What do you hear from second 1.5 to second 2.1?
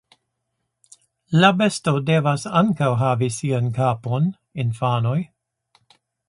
besto